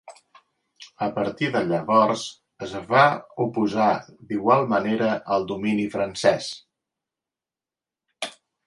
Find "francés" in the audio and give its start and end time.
5.99-6.53